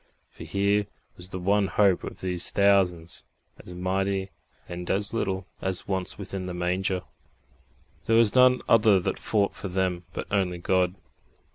[0.31, 3.23] For here was the one hope of these thousands,
[3.63, 4.31] as mighty
[4.67, 7.03] and as little as once within the Manger.
[8.07, 10.95] There was none other that fought for them but only God.